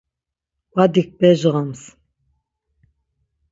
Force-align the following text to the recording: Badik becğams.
Badik 0.75 1.09
becğams. 1.19 1.81